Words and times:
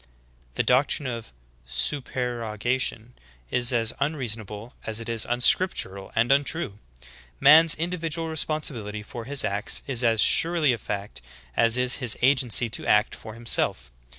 "* 0.01 0.01
i 0.01 0.17
15. 0.47 0.47
The 0.55 0.63
doctrine 0.63 1.05
of 1.05 1.31
supererogation 1.67 3.13
is 3.51 3.71
as 3.71 3.93
unreasonable 3.99 4.73
as 4.83 4.99
it 4.99 5.07
is 5.07 5.27
unscriptural 5.29 6.11
and 6.15 6.31
untrue. 6.31 6.79
Man's 7.39 7.75
individual 7.75 8.27
respon 8.27 8.61
sibility 8.65 9.05
for 9.05 9.25
his 9.25 9.43
acts 9.45 9.83
is 9.85 10.03
as 10.03 10.19
surely 10.19 10.73
a 10.73 10.79
fact 10.79 11.21
as 11.55 11.77
is 11.77 11.97
his 11.97 12.17
agency 12.23 12.67
to 12.67 12.87
act 12.87 13.13
for 13.13 13.35
himself. 13.35 13.91